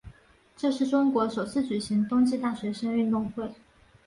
[0.57, 3.51] 这是中国首次举行冬季大学生运动会。